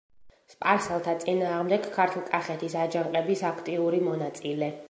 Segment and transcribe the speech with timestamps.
[0.53, 4.77] სპარსელთა წინააღმდეგ ქართლ-კახეთის აჯანყების აქტიური მონაწილე.